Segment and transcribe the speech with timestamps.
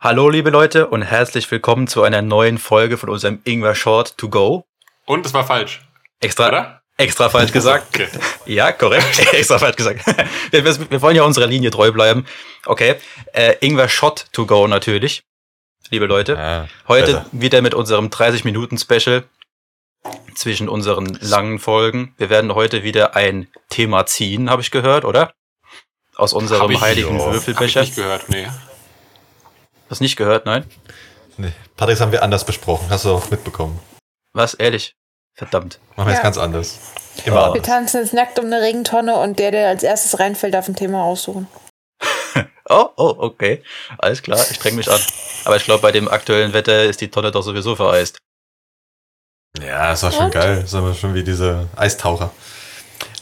[0.00, 4.28] Hallo liebe Leute und herzlich willkommen zu einer neuen Folge von unserem Ingwer Short to
[4.28, 4.64] Go.
[5.04, 5.82] Und es war falsch.
[6.20, 6.82] Extra, Oder?
[6.96, 7.86] extra falsch gesagt.
[7.94, 8.08] Okay.
[8.46, 9.18] Ja, korrekt.
[9.32, 10.04] extra falsch gesagt.
[10.50, 12.26] Wir, wir, wir wollen ja unserer Linie treu bleiben.
[12.66, 12.96] Okay.
[13.32, 15.22] Äh, Ingwer Shot to Go natürlich.
[15.90, 16.38] Liebe Leute.
[16.38, 17.26] Ah, Heute besser.
[17.32, 19.24] wieder mit unserem 30-Minuten-Special
[20.34, 22.14] zwischen unseren langen Folgen.
[22.16, 25.32] Wir werden heute wieder ein Thema ziehen, habe ich gehört, oder?
[26.16, 27.24] Aus unserem ich- heiligen ja.
[27.26, 27.80] Hab ich Würfelbecher.
[27.82, 28.46] nicht gehört, nee.
[29.90, 30.64] Hast nicht gehört, nein?
[31.36, 32.86] Nee, Patrick, das haben wir anders besprochen.
[32.90, 33.78] Hast du auch mitbekommen.
[34.32, 34.54] Was?
[34.54, 34.94] Ehrlich?
[35.34, 35.78] Verdammt.
[35.96, 36.18] Machen wir Ja.
[36.18, 36.78] jetzt ganz anders.
[37.24, 37.38] Immer Oh.
[37.40, 37.66] Wir anders.
[37.66, 41.02] tanzen jetzt nackt um eine Regentonne und der, der als erstes reinfällt, darf ein Thema
[41.04, 41.48] aussuchen.
[42.72, 43.64] Oh, oh, okay.
[43.98, 45.00] Alles klar, ich streng mich an.
[45.44, 48.18] Aber ich glaube, bei dem aktuellen Wetter ist die Tonne doch sowieso vereist.
[49.60, 50.30] Ja, das war schon Und?
[50.34, 50.54] geil.
[50.60, 52.30] Das ist aber schon wie diese Eistaucher.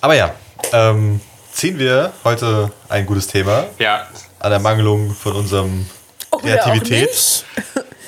[0.02, 0.34] Aber ja,
[0.72, 4.06] ähm, ziehen wir heute ein gutes Thema Ja,
[4.38, 5.88] an der Mangelung von unserem
[6.30, 7.10] Kreativität.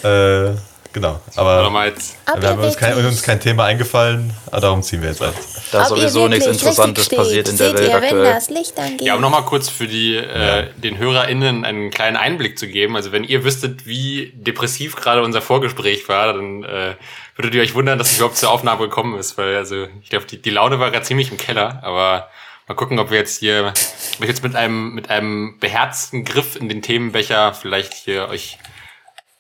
[0.02, 0.56] Äh,
[0.94, 1.20] genau.
[1.36, 5.34] Aber wir haben uns kein, uns kein Thema eingefallen, aber darum ziehen wir jetzt an.
[5.72, 8.24] Da Ob sowieso nichts Interessantes passiert in der Welt seht ihr, wenn aktuell.
[8.24, 9.02] das Licht angeht.
[9.02, 12.96] Ja, um nochmal kurz für die, äh, den HörerInnen einen kleinen Einblick zu geben.
[12.96, 16.94] Also wenn ihr wüsstet, wie depressiv gerade unser Vorgespräch war, dann äh,
[17.36, 19.36] würdet ihr euch wundern, dass es überhaupt zur Aufnahme gekommen ist.
[19.36, 21.80] Weil also ich glaube, die, die Laune war gerade ziemlich im Keller.
[21.82, 22.28] Aber
[22.70, 23.74] mal gucken, ob wir jetzt hier,
[24.14, 28.58] ob ich jetzt mit einem, mit einem beherzten Griff in den Themenbecher vielleicht hier euch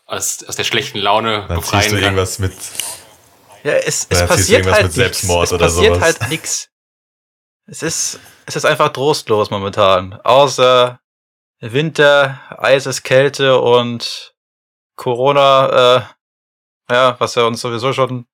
[0.04, 2.04] aus, aus der schlechten Laune Dann ziehst befreien du kann.
[2.04, 2.52] irgendwas mit.
[3.62, 5.52] Ja, es, es ziehst du passiert irgendwas halt mit Selbstmord nichts.
[5.52, 6.20] Es oder passiert sowas.
[6.20, 6.68] halt nichts.
[7.66, 10.14] Es ist, es ist einfach trostlos momentan.
[10.24, 10.98] Außer
[11.60, 14.34] Winter, eises Kälte und
[14.96, 16.08] Corona,
[16.88, 18.26] äh, ja, was ja uns sowieso schon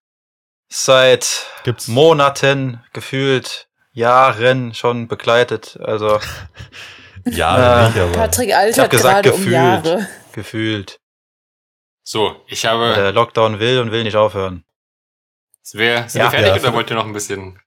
[0.72, 3.65] seit Gibt's Monaten, gefühlt
[3.96, 5.78] Jahren schon begleitet.
[5.82, 6.20] Also
[7.24, 7.88] Ja, Ja.
[7.88, 8.12] nicht, aber.
[8.12, 10.06] Patrick ich altert habe gesagt gerade um gefühlt, Jahre.
[10.32, 11.00] gefühlt.
[12.04, 12.94] So, ich habe.
[12.94, 14.64] Der Lockdown will und will nicht aufhören.
[15.62, 16.26] Sind wir, sind Ja.
[16.26, 17.58] wir fertig Ja, oder wollt ihr noch ein bisschen?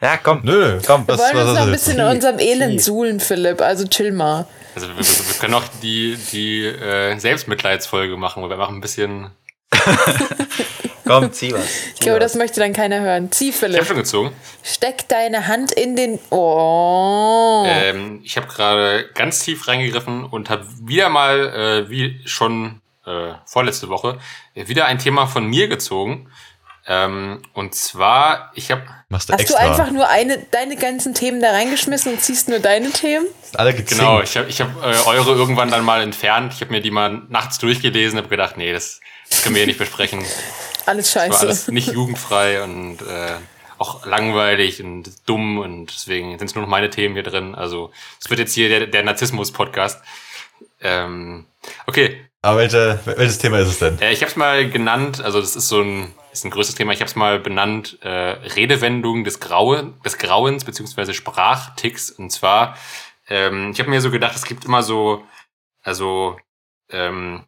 [0.00, 0.40] Ja, komm.
[0.42, 3.20] Nö, Komm, Wir was, wollen was uns noch ein du bisschen in unserem Elend suhlen,
[3.20, 3.60] Philipp.
[3.60, 4.46] Also chill mal.
[4.74, 8.80] Also wir, wir, wir können auch die, die äh, Selbstmitleidsfolge machen, wo wir machen ein
[8.80, 9.30] bisschen.
[11.10, 11.64] Komm, zieh was.
[11.94, 13.30] Ich glaube, das möchte dann keiner hören.
[13.32, 13.86] Zieh, Ich habe Philipp.
[13.86, 14.32] schon gezogen.
[14.62, 16.18] Steck deine Hand in den.
[16.30, 17.64] Oh.
[17.66, 23.32] Ähm, ich habe gerade ganz tief reingegriffen und habe wieder mal, äh, wie schon äh,
[23.46, 24.18] vorletzte Woche,
[24.54, 26.30] äh, wieder ein Thema von mir gezogen.
[26.86, 29.58] Ähm, und zwar, ich habe Machst du Hast extra.
[29.62, 33.26] du einfach nur eine, deine ganzen Themen da reingeschmissen und ziehst nur deine Themen?
[33.54, 33.90] Alle gezinkt.
[34.00, 36.52] Genau, ich habe ich hab, äh, eure irgendwann dann mal entfernt.
[36.54, 39.66] Ich habe mir die mal nachts durchgelesen, habe gedacht, nee, das, das können wir hier
[39.66, 40.24] nicht besprechen.
[40.90, 41.46] Alles Das war scheiße.
[41.46, 43.34] alles nicht jugendfrei und äh,
[43.78, 47.54] auch langweilig und dumm und deswegen sind es nur noch meine Themen hier drin.
[47.54, 47.90] Also
[48.20, 50.02] es wird jetzt hier der, der Narzissmus-Podcast.
[50.82, 51.46] Ähm,
[51.86, 53.98] okay, Aber welche, welches Thema ist es denn?
[54.00, 56.92] äh, ich habe es mal genannt, also das ist so ein, ist ein größeres Thema,
[56.92, 62.10] ich habe es mal benannt, äh, Redewendung des, Graue, des Grauens beziehungsweise Sprachticks.
[62.10, 62.76] Und zwar,
[63.28, 65.24] ähm, ich habe mir so gedacht, es gibt immer so,
[65.82, 66.38] also
[66.90, 67.44] ähm,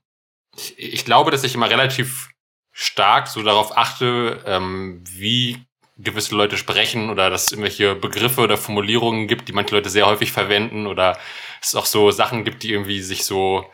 [0.56, 2.28] ich, ich glaube, dass ich immer relativ
[2.72, 5.64] stark so darauf achte, ähm, wie
[5.98, 10.06] gewisse Leute sprechen oder dass es irgendwelche Begriffe oder Formulierungen gibt, die manche Leute sehr
[10.06, 11.18] häufig verwenden oder
[11.60, 13.64] es auch so Sachen gibt, die irgendwie sich so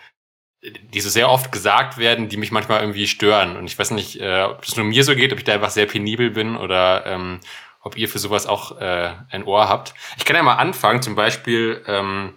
[0.63, 3.57] die so sehr oft gesagt werden, die mich manchmal irgendwie stören.
[3.57, 5.71] Und ich weiß nicht, äh, ob das nur mir so geht, ob ich da einfach
[5.71, 7.41] sehr penibel bin oder ähm,
[7.83, 9.95] ob ihr für sowas auch äh, ein Ohr habt.
[10.17, 12.35] Ich kann ja mal anfangen, zum Beispiel, ähm,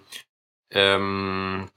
[0.69, 1.69] ähm,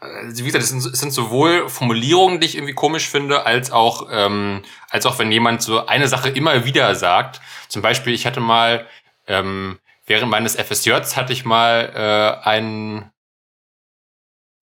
[0.00, 4.62] wie gesagt, es sind, sind sowohl Formulierungen, die ich irgendwie komisch finde, als auch, ähm,
[4.90, 7.40] als auch wenn jemand so eine Sache immer wieder sagt.
[7.68, 8.86] Zum Beispiel, ich hatte mal,
[9.26, 13.10] ähm, während meines FSJs hatte ich mal äh, einen,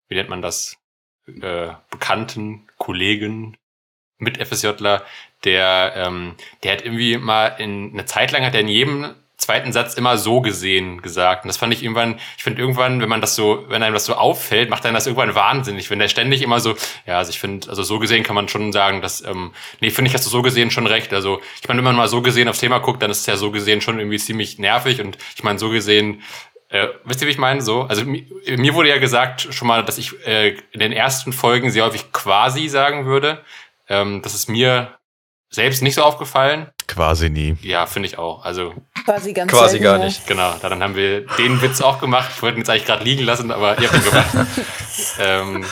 [0.08, 0.76] wie nennt man das,
[1.26, 3.56] äh, bekannten Kollegen,
[4.19, 5.04] mit FSJler,
[5.42, 9.72] der, ähm, der hat irgendwie mal in eine Zeit lang hat er in jedem zweiten
[9.72, 11.44] Satz immer so gesehen gesagt.
[11.44, 14.06] Und das fand ich irgendwann, ich finde irgendwann, wenn man das so, wenn einem das
[14.06, 15.90] so auffällt, macht einem das irgendwann wahnsinnig.
[15.90, 16.76] Wenn der ständig immer so,
[17.06, 20.08] ja, also ich finde, also so gesehen kann man schon sagen, dass, ähm, nee, finde
[20.08, 21.12] ich, hast du so gesehen schon recht.
[21.12, 23.36] Also ich meine, wenn man mal so gesehen aufs Thema guckt, dann ist es ja
[23.36, 25.00] so gesehen schon irgendwie ziemlich nervig.
[25.00, 26.22] Und ich meine, so gesehen,
[26.70, 27.60] Äh, wisst ihr, wie ich meine?
[27.60, 28.26] So, also mi-
[28.56, 32.10] mir wurde ja gesagt schon mal, dass ich äh, in den ersten Folgen sehr häufig
[32.12, 33.44] quasi sagen würde.
[33.88, 34.98] Ähm, das ist mir
[35.50, 36.70] selbst nicht so aufgefallen.
[36.86, 37.56] Quasi nie.
[37.62, 38.44] Ja, finde ich auch.
[38.44, 40.04] Also Quasi ganz Quasi selten, gar ja.
[40.04, 40.26] nicht.
[40.26, 42.31] genau, dann haben wir den Witz auch gemacht.
[42.34, 44.48] Ich wollte ihn jetzt eigentlich gerade liegen lassen, aber ihr habt ihn gemacht.
[45.19, 45.64] ähm,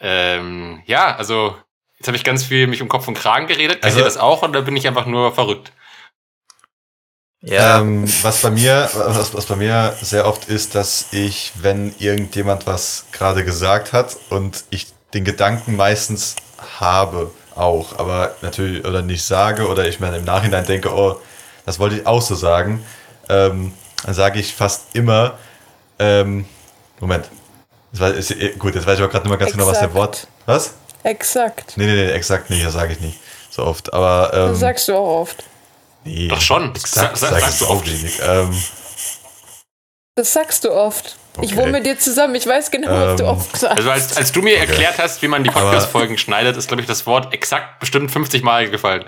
[0.00, 1.56] ähm, ja, also
[1.98, 3.76] jetzt habe ich ganz viel mich um Kopf und Kragen geredet.
[3.82, 5.72] Kennt Also- ihr das auch oder bin ich einfach nur verrückt?
[7.40, 11.94] Ja, Ähm, was bei mir, was, was bei mir sehr oft ist, dass ich, wenn
[12.00, 16.34] irgendjemand was gerade gesagt hat und ich den Gedanken meistens
[16.80, 21.16] habe auch, aber natürlich oder nicht sage oder ich mir im Nachhinein denke, oh,
[21.66, 22.84] das wollte ich auch so sagen,
[23.28, 23.72] ähm,
[24.04, 25.38] dann sage ich fast immer,
[25.98, 26.46] ähm,
[27.00, 27.28] Moment,
[27.92, 29.78] das war, ist, eh- gut, jetzt weiß ich auch gerade nicht mehr ganz genau, was
[29.78, 29.94] der Exakt.
[29.94, 30.74] Wort, was?
[31.02, 31.74] Exakt.
[31.76, 33.18] Nee, nee, nee, exakt nicht, das sage ich nicht
[33.50, 35.44] so oft, aber ähm, Das sagst du auch oft.
[36.04, 36.74] nee, Doch schon.
[36.74, 37.86] exakt Sag- sag sagst ich du auch oft.
[37.86, 38.18] wenig.
[38.22, 38.62] Ähm,
[40.16, 41.16] Das sagst du oft.
[41.40, 41.56] Ich Okay.
[41.56, 42.34] wohne mit dir zusammen.
[42.34, 43.76] Ich weiß genau, was du Ähm, oft sagst.
[43.76, 46.88] Also als, als du mir erklärt hast, wie man die Podcast-Folgen schneidet, ist, glaube ich,
[46.88, 49.04] das Wort exakt bestimmt 50 Mal gefallen.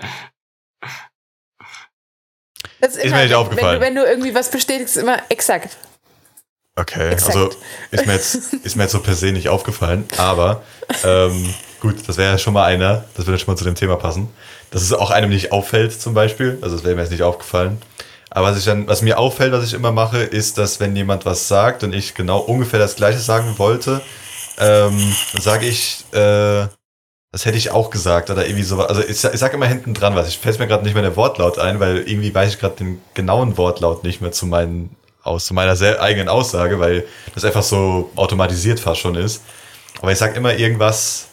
[2.79, 3.79] das ist mir nicht aufgefallen.
[3.81, 5.77] Wenn du, wenn du irgendwie was bestätigst, immer exakt.
[6.77, 7.35] Okay, Exakt.
[7.35, 7.49] also
[7.91, 10.63] ist mir, jetzt, ist mir jetzt so per se nicht aufgefallen, aber
[11.03, 13.97] ähm, gut, das wäre ja schon mal einer, das würde schon mal zu dem Thema
[13.97, 14.29] passen,
[14.71, 17.81] dass es auch einem nicht auffällt zum Beispiel, also das wäre mir jetzt nicht aufgefallen.
[18.33, 21.25] Aber was, ich dann, was mir auffällt, was ich immer mache, ist, dass wenn jemand
[21.25, 24.01] was sagt und ich genau ungefähr das Gleiche sagen wollte,
[24.57, 26.67] ähm, sage ich, äh,
[27.33, 28.81] das hätte ich auch gesagt oder irgendwie so.
[28.81, 30.29] Also ich, ich sage immer hinten dran was.
[30.29, 33.01] Ich fällt mir gerade nicht mehr der Wortlaut ein, weil irgendwie weiß ich gerade den
[33.13, 37.63] genauen Wortlaut nicht mehr zu meinen aus zu meiner sehr eigenen Aussage, weil das einfach
[37.63, 39.43] so automatisiert fast schon ist.
[40.01, 41.27] Aber ich sag immer irgendwas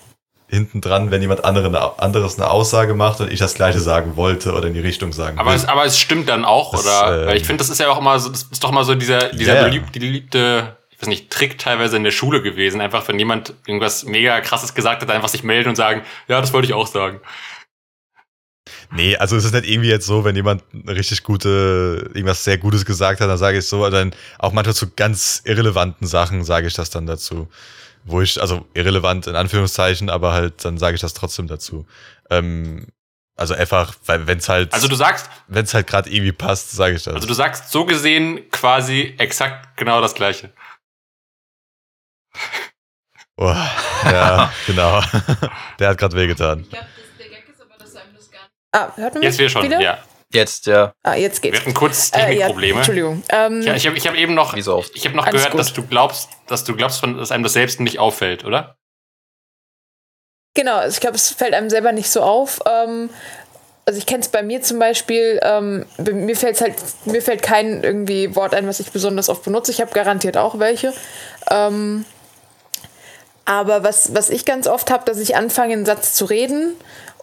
[0.48, 4.16] hinten dran, wenn jemand andere eine, anderes eine Aussage macht und ich das gleiche sagen
[4.16, 5.56] wollte oder in die Richtung sagen Aber will.
[5.56, 7.26] es, aber es stimmt dann auch, Das, oder?
[7.26, 9.28] Weil ich finde, das ist ja auch immer so, das ist doch immer so dieser,
[9.30, 9.64] dieser Ja.
[9.64, 12.80] beliebte, beliebte, ich weiß nicht, Trick teilweise in der Schule gewesen.
[12.80, 16.52] Einfach, wenn jemand irgendwas mega krasses gesagt hat, einfach sich melden und sagen, ja, das
[16.52, 17.20] wollte ich auch sagen.
[18.90, 22.58] Nee, also es ist nicht irgendwie jetzt so, wenn jemand eine richtig gute, irgendwas sehr
[22.58, 26.66] Gutes gesagt hat, dann sage ich so, dann auch manchmal zu ganz irrelevanten Sachen sage
[26.66, 27.48] ich das dann dazu.
[28.08, 31.86] Wo ich, also irrelevant in Anführungszeichen, aber halt, dann sage ich das trotzdem dazu.
[32.30, 32.86] Ähm,
[33.36, 36.72] also einfach, weil wenn es halt, Also du sagst, wenn es halt gerade irgendwie passt,
[36.72, 37.14] sage ich das.
[37.14, 40.50] also du sagst so gesehen quasi exakt genau das Gleiche.
[43.36, 43.54] oh,
[44.04, 45.02] ja, genau.
[45.78, 46.60] Der hat gerade wehgetan.
[46.60, 46.86] Ich glaube,
[47.18, 48.52] der Gag ist aber, dass einem das gar nicht.
[48.72, 49.80] Ah, hört man Jetzt mich wir schon, wieder?
[49.80, 49.98] ja.
[50.32, 50.92] Jetzt, ja.
[51.02, 51.62] Ah, jetzt Wir geht's.
[51.62, 52.76] hatten kurz Äh, ja, Technikprobleme.
[52.78, 53.22] Entschuldigung.
[53.30, 54.92] Ähm, ja, ich habe ich hab eben noch, Wie so oft.
[54.94, 55.60] ich habe noch Alles gehört, gut.
[55.60, 58.76] dass du glaubst, dass du glaubst, von- dass einem das selbst nicht auffällt, oder?
[60.54, 62.60] Genau, also ich glaube, es fällt einem selber nicht so auf.
[62.66, 63.10] Ähm,
[63.86, 66.74] also ich kenne es bei mir zum Beispiel, ähm, bei mir fällt halt,
[67.06, 69.70] mir fällt kein irgendwie Wort ein, was ich besonders oft benutze.
[69.70, 70.92] Ich habe garantiert auch welche.
[71.50, 72.04] Ähm,
[73.48, 76.74] aber was, was ich ganz oft habe, dass ich anfange, einen Satz zu reden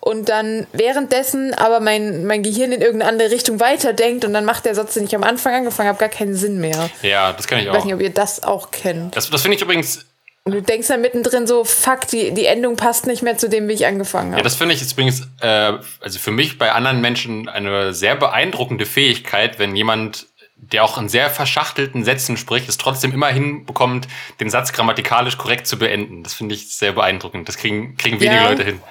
[0.02, 4.66] und dann währenddessen aber mein, mein Gehirn in irgendeine andere Richtung weiterdenkt und dann macht
[4.66, 6.90] der Satz, den ich am Anfang angefangen habe, gar keinen Sinn mehr.
[7.04, 7.86] Ja, das kann ich Ich weiß auch.
[7.86, 9.16] nicht, ob ihr das auch kennt.
[9.16, 10.06] Das, das finde ich übrigens
[10.46, 13.68] Und du denkst dann mittendrin so, fuck, die, die Endung passt nicht mehr zu dem,
[13.68, 14.40] wie ich angefangen habe.
[14.40, 18.16] Ja, das finde ich jetzt übrigens, äh, also für mich bei anderen Menschen eine sehr
[18.16, 20.26] beeindruckende Fähigkeit, wenn jemand,
[20.58, 24.08] der auch in sehr verschachtelten Sätzen spricht, es trotzdem immer hinbekommt,
[24.40, 26.24] den Satz grammatikalisch korrekt zu beenden.
[26.24, 27.48] Das finde ich sehr beeindruckend.
[27.48, 28.50] Das kriegen, kriegen wenige Ja.
[28.50, 28.82] Leute hin.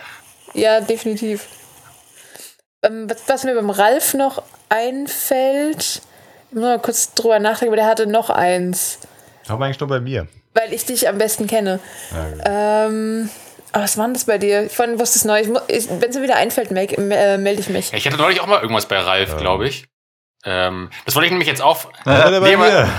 [0.53, 1.47] Ja, definitiv.
[2.83, 6.03] Ähm, was, was mir beim Ralf noch einfällt,
[6.51, 8.99] ich muss mal kurz drüber nachdenken, aber der hatte noch eins,
[9.49, 10.29] Aber eigentlich nur bei mir.
[10.53, 11.81] weil ich dich am besten kenne.
[12.45, 13.31] Ähm,
[13.73, 14.69] aber was war denn das bei dir?
[14.71, 15.41] Von was ist neu?
[15.41, 17.91] Ich, ich, Wenn es mir wieder einfällt, melde äh, melde ich mich.
[17.91, 19.87] Ja, ich hatte neulich auch mal irgendwas bei Ralf, glaube ich.
[20.47, 21.89] Ähm, das wollte ich nämlich jetzt auf.
[22.05, 22.55] Bei Nee.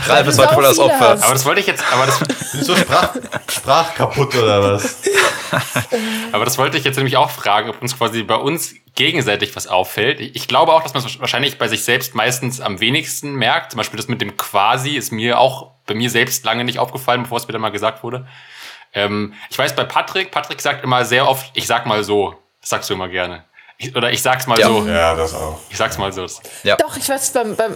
[0.08, 1.10] Ralf ist heute wohl das Opfer.
[1.10, 1.24] hast.
[1.24, 2.20] Aber das wollte ich jetzt, aber das,
[2.52, 3.16] Bist du Sprach,
[3.48, 5.04] Sprach kaputt oder was?
[6.32, 9.68] aber das wollte ich jetzt nämlich auch fragen, ob uns quasi bei uns gegenseitig was
[9.68, 10.20] auffällt.
[10.22, 13.72] Ich, ich glaube auch, dass man es wahrscheinlich bei sich selbst meistens am wenigsten merkt.
[13.72, 17.24] Zum Beispiel das mit dem quasi ist mir auch bei mir selbst lange nicht aufgefallen,
[17.24, 18.26] bevor es mir dann mal gesagt wurde.
[18.94, 22.36] Ähm, ich weiß bei Patrick, Patrick sagt immer sehr oft, ich sag mal so.
[22.62, 23.44] Das sagst du immer gerne.
[23.78, 24.68] Ich, oder ich sag's mal Ja.
[24.68, 24.86] so.
[24.88, 25.60] Ja, das auch.
[25.70, 26.26] Ich sag's mal so.
[26.64, 26.76] Ja.
[26.78, 27.76] Doch, ich weiß, beim, beim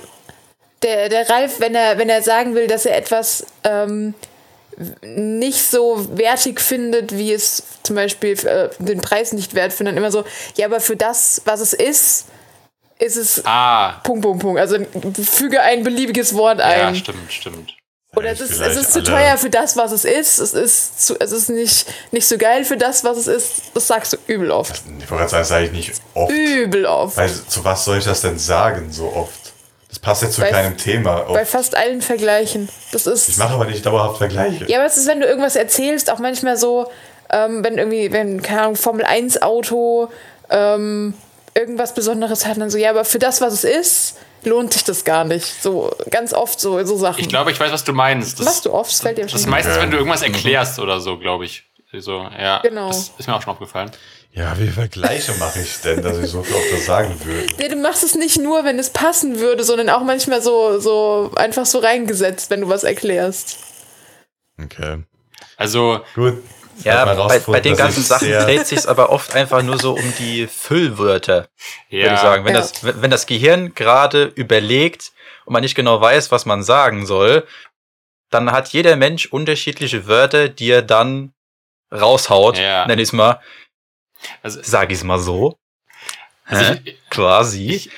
[0.83, 4.13] der, der Ralf, wenn er, wenn er sagen will, dass er etwas ähm,
[5.01, 9.97] nicht so wertig findet, wie es zum Beispiel äh, den Preis nicht wert findet, dann
[9.97, 10.23] immer so,
[10.55, 12.27] ja, aber für das, was es ist,
[12.97, 14.59] ist es Ah, Punkt, Punkt, Punkt.
[14.59, 14.77] Also
[15.21, 16.79] füge ein beliebiges Wort ein.
[16.79, 17.73] ja, stimmt, stimmt.
[18.15, 20.39] Oder es ist, es ist zu teuer für das, was es ist.
[20.39, 23.61] Es ist, zu, es ist nicht, nicht so geil für das, was es ist.
[23.75, 24.81] Das sagst du übel oft.
[24.99, 26.31] Ich wollte gerade sagen, das sage ich nicht oft.
[26.31, 27.17] Übel oft.
[27.17, 29.53] Weil zu was soll ich das denn sagen so oft?
[29.89, 31.21] Das passt jetzt zu Bei- keinem Thema.
[31.21, 31.49] Bei Auf.
[31.49, 32.67] fast allen Vergleichen.
[32.91, 33.29] Das ist.
[33.29, 34.65] Ich mache aber nicht dauerhaft Vergleiche.
[34.67, 36.91] Ja, aber es ist, wenn du irgendwas erzählst, auch manchmal so,
[37.31, 40.09] ähm, wenn irgendwie, wenn, keine Ahnung, Formel 1 Auto
[40.49, 41.13] ähm,
[41.53, 45.03] irgendwas Besonderes hat, dann so, ja, aber für das, was es ist, lohnt sich das
[45.03, 45.61] gar nicht.
[45.61, 47.19] So ganz oft so, so Sachen.
[47.21, 48.39] Ich glaube, ich weiß, was du meinst.
[48.39, 50.99] Das, Machst du oft, es fällt dir das ist meistens, wenn du irgendwas erklärst oder
[50.99, 51.63] so, glaube ich.
[51.91, 52.87] So, ja, Genau.
[52.89, 53.89] das ist mir auch schon aufgefallen.
[54.31, 57.47] Ja, wie viele Vergleiche mache ich denn, dass ich so viel oft das sagen würde?
[57.57, 61.31] Nee, du machst es nicht nur, wenn es passen würde, sondern auch manchmal so, so
[61.35, 63.57] einfach so reingesetzt, wenn du was erklärst.
[64.61, 65.03] Okay.
[65.57, 66.43] Also, Gut.
[66.83, 70.13] Ja, bei, bei den ganzen ich Sachen dreht sich aber oft einfach nur so um
[70.17, 71.47] die Füllwörter,
[71.89, 72.45] ja, würde ich sagen.
[72.45, 72.61] Wenn, Ja.
[72.61, 75.11] das, wenn das Gehirn gerade überlegt
[75.45, 77.45] und man nicht genau weiß, was man sagen soll,
[78.29, 81.33] dann hat jeder Mensch unterschiedliche Wörter, die er dann
[81.91, 82.85] raushaut, Ja.
[82.85, 83.41] nenn ich's mal,
[84.43, 85.57] also, sag ich's mal so.
[86.45, 87.69] also ich, Quasi.
[87.71, 87.89] ich,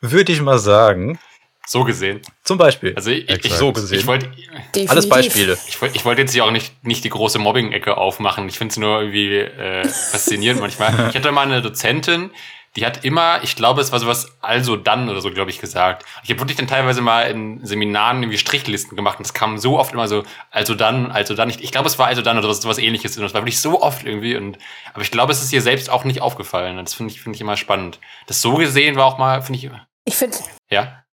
[0.00, 1.18] Würde ich mal sagen.
[1.66, 2.22] so gesehen.
[2.48, 2.94] Zum Beispiel.
[2.96, 3.98] Also, ich, ich, so gesehen.
[3.98, 4.90] ich wollte Definitiv.
[4.90, 5.58] Alles Beispiele.
[5.68, 8.48] Ich, wollt- ich wollte jetzt hier auch nicht, nicht die große Mobbing-Ecke aufmachen.
[8.48, 11.10] Ich finde es nur irgendwie äh, faszinierend manchmal.
[11.10, 12.30] Ich hatte mal eine Dozentin,
[12.74, 16.06] die hat immer, ich glaube, es war sowas also dann oder so, glaube ich, gesagt.
[16.24, 19.78] Ich habe wirklich dann teilweise mal in Seminaren irgendwie Strichlisten gemacht und es kam so
[19.78, 21.50] oft immer so, also dann, also dann.
[21.50, 23.18] Ich, ich glaube, es war also dann oder sowas, sowas ähnliches.
[23.18, 24.36] Und es war wirklich so oft irgendwie.
[24.36, 24.56] Und,
[24.94, 26.78] aber ich glaube, es ist ihr selbst auch nicht aufgefallen.
[26.78, 27.98] Und das finde ich, finde ich immer spannend.
[28.26, 29.70] Das so gesehen war auch mal, finde ich,
[30.06, 30.38] Ich finde
[30.70, 31.04] ja.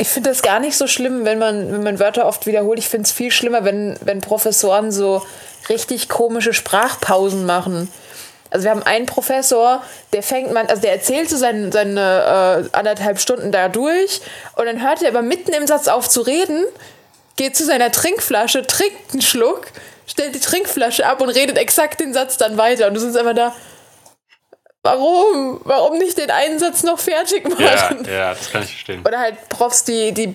[0.00, 2.78] Ich find das gar nicht so schlimm, wenn man, wenn man Wörter oft wiederholt.
[2.78, 5.26] Ich finde es viel schlimmer, wenn, wenn Professoren so
[5.68, 7.90] richtig komische Sprachpausen machen.
[8.50, 12.76] Also wir haben einen Professor, der fängt man, also der erzählt so seine, seine äh,
[12.76, 14.22] anderthalb Stunden da durch
[14.56, 16.64] und dann hört er aber mitten im Satz auf zu reden,
[17.36, 19.66] geht zu seiner Trinkflasche, trinkt einen Schluck,
[20.06, 22.86] stellt die Trinkflasche ab und redet exakt den Satz dann weiter.
[22.86, 23.54] Und du sitzt einfach da,
[24.96, 25.60] warum?
[25.64, 28.04] Warum nicht den einen Satz noch fertig machen?
[28.06, 29.02] Ja, ja, das kann ich verstehen.
[29.06, 30.34] Oder halt Profs, die, die,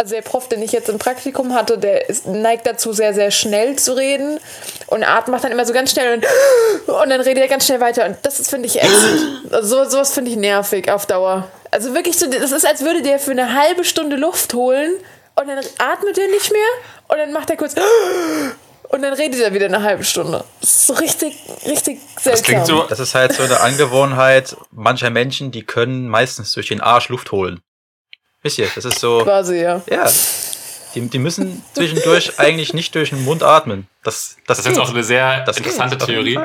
[0.00, 3.30] also der Prof, den ich jetzt im Praktikum hatte, der ist, neigt dazu, sehr, sehr
[3.30, 4.40] schnell zu reden.
[4.86, 7.80] Und Art macht dann immer so ganz schnell und, und dann redet er ganz schnell
[7.80, 8.06] weiter.
[8.06, 9.52] Und das ist, finde ich, ätzend.
[9.52, 11.48] Also so, sowas finde ich nervig auf Dauer.
[11.70, 14.94] Also wirklich so, das ist, als würde der für eine halbe Stunde Luft holen
[15.36, 16.68] und dann atmet er nicht mehr
[17.08, 17.74] und dann macht er kurz
[18.90, 20.44] und dann redet er wieder eine halbe Stunde.
[20.60, 21.34] Das ist so richtig,
[21.66, 22.32] richtig seltsam.
[22.32, 26.68] Das klingt so, Das ist halt so eine Angewohnheit mancher Menschen, die können meistens durch
[26.68, 27.60] den Arsch Luft holen.
[28.42, 29.82] Wisst ihr, das ist so, Quasi, ja.
[29.90, 30.10] ja.
[30.94, 33.86] Die, die müssen zwischendurch eigentlich nicht durch den Mund atmen.
[34.02, 34.84] Das, das, das ist jetzt geht.
[34.84, 36.38] auch eine sehr Das interessante Theorie.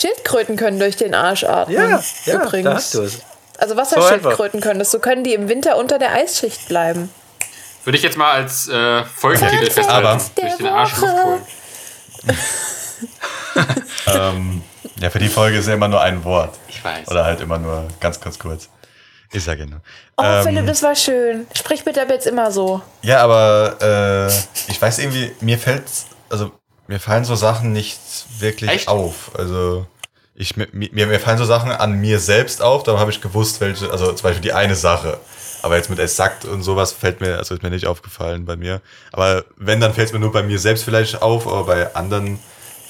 [0.00, 1.76] Schildkröten können durch den Arsch atmen.
[1.76, 2.64] Ja, ja, übrigens.
[2.64, 3.20] da hast du es.
[3.58, 4.90] Also So Wasserschildkröten können das.
[4.90, 7.10] So können die im Winter unter der Eisschicht bleiben.
[7.84, 10.06] Würde ich jetzt mal als äh, Folgentitel festhalten.
[10.06, 11.42] Aber- durch den Arsch Luft holen.
[14.06, 14.62] ähm,
[14.98, 16.56] ja, für die Folge ist ja immer nur ein Wort.
[16.68, 17.08] Ich weiß.
[17.08, 18.68] Oder halt immer nur ganz, ganz kurz.
[19.32, 19.80] Ich sage nur.
[20.16, 21.46] Oh, Ähm, Philipp, das war schön.
[21.54, 22.82] Sprich bitte ab jetzt immer so.
[23.02, 25.84] Ja, aber äh, ich weiß irgendwie, mir fällt,
[26.28, 26.50] also
[26.88, 28.00] mir fallen so Sachen nicht
[28.38, 28.88] wirklich Echt?
[28.88, 29.30] auf.
[29.38, 29.86] Also
[30.34, 33.60] ich, mir, mir mir fallen so Sachen an mir selbst auf, darum habe ich gewusst,
[33.60, 35.20] welche, also zum Beispiel die eine Sache.
[35.62, 38.80] Aber jetzt mit exakt und sowas fällt mir, also ist mir nicht aufgefallen bei mir.
[39.12, 42.38] Aber wenn, dann fällt es mir nur bei mir selbst vielleicht auf, aber bei anderen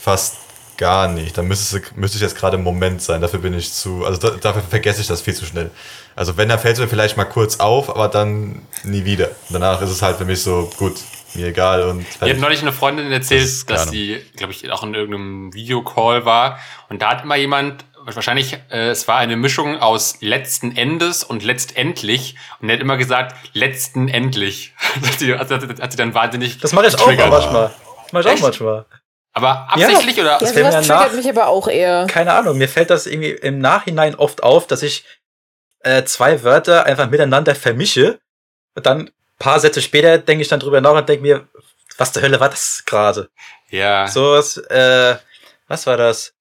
[0.00, 0.36] fast
[0.80, 1.36] gar nicht.
[1.36, 3.20] Dann müsste, müsste ich jetzt gerade im Moment sein.
[3.20, 5.70] Dafür bin ich zu, also da, dafür vergesse ich das viel zu schnell.
[6.16, 9.30] Also wenn, dann fällt es mir vielleicht mal kurz auf, aber dann nie wieder.
[9.50, 10.94] Danach ist es halt für mich so, gut,
[11.34, 12.40] mir egal und hat fertig.
[12.40, 16.58] neulich eine Freundin erzählt, Das dass sie, glaube ich, auch in irgendeinem Videocall war.
[16.88, 21.42] Und da hat immer jemand, wahrscheinlich, äh, es war eine Mischung aus letzten Endes und
[21.42, 22.36] letztendlich.
[22.60, 24.74] Und er hat immer gesagt, letzten endlich.
[25.06, 27.30] hat, sie, hat, hat, hat sie dann wahnsinnig Das mache ich auch getriggert.
[27.30, 27.70] manchmal.
[28.04, 28.86] Das mache ich auch manchmal.
[29.32, 30.32] Aber absichtlich oder?
[30.32, 32.06] Ja, fällt mir sowas nach- triggert mich aber auch eher.
[32.08, 35.04] Keine Ahnung, mir fällt das irgendwie im Nachhinein oft auf, dass ich
[35.80, 38.18] äh, zwei Wörter einfach miteinander vermische.
[38.74, 41.48] Und dann paar Sätze später denke ich dann drüber nach und denke mir,
[41.96, 43.30] was zur Hölle war das gerade?
[43.70, 44.06] Ja.
[44.08, 45.16] So was, äh,
[45.68, 46.34] was war das?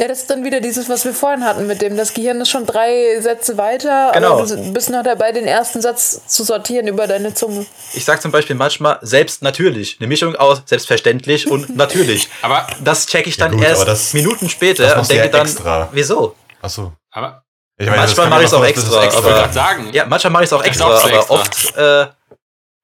[0.00, 2.48] Ja, das ist dann wieder dieses, was wir vorhin hatten mit dem, das Gehirn ist
[2.48, 4.38] schon drei Sätze weiter, Genau.
[4.38, 7.66] aber du bist noch dabei, den ersten Satz zu sortieren über deine Zunge.
[7.92, 9.98] Ich sag zum Beispiel manchmal selbst natürlich.
[10.00, 12.30] Eine Mischung aus selbstverständlich und natürlich.
[12.40, 15.24] Aber, Das checke ich Ja dann gut, erst aber das- Minuten das später und denke
[15.24, 15.88] ja dann, extra.
[15.92, 16.34] wieso?
[16.62, 16.92] Ach so.
[17.10, 17.42] aber
[17.76, 20.30] Ich meine, Manchmal mache ja ich's auch extra, ich wollte aber- gerade sagen, Ja, manchmal
[20.32, 21.34] mache ich es auch extra, aber extra.
[21.34, 22.06] oft, äh,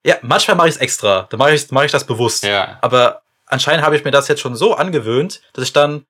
[0.07, 1.27] ja, manchmal mache ich es extra.
[1.31, 2.45] Da mache ich, mach ich das bewusst.
[2.45, 2.77] ja.
[2.83, 6.05] Aber anscheinend habe ich mir das jetzt schon so angewöhnt, dass ich dann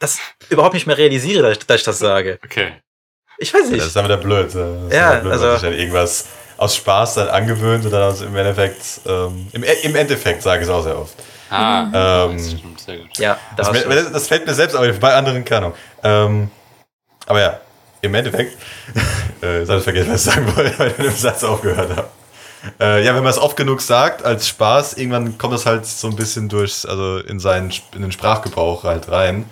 [0.00, 2.40] das überhaupt nicht mehr realisiere, dass ich, dass ich das sage.
[2.44, 2.72] Okay.
[3.38, 3.86] Ich weiß Das nicht.
[3.86, 4.46] ist dann wieder blöd.
[4.46, 6.26] Das ist Ja, blöd, also- sich dann irgendwas
[6.56, 10.68] aus Spaß dann angewöhnt und dann aus, im Endeffekt, ähm, im, im Endeffekt sage ich
[10.68, 11.14] es auch sehr oft.
[11.48, 13.16] Ah, Ähm, das stimmt, sehr gut.
[13.18, 15.78] Ja, da Das, mir- das, das fällt mir selbst auf, bei anderen keine Ahnung.
[16.02, 16.50] Ähm,
[17.26, 17.60] aber ja,
[18.02, 18.58] im Endeffekt,
[19.42, 21.90] äh, jetzt habe ich vergessen, was ich sagen wollte, weil ich mit dem Satz aufgehört
[21.96, 22.08] habe.
[22.78, 26.08] Äh, ja, wenn man es oft genug sagt, als Spaß, irgendwann kommt das halt so
[26.08, 29.48] ein bisschen durch, also in seinen, in den Sprachgebrauch halt rein.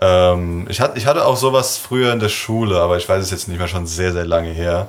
[0.00, 3.30] Ähm, ich, hatte, ich hatte auch sowas früher in der Schule, aber ich weiß es
[3.30, 4.88] jetzt nicht mehr schon sehr, sehr lange her.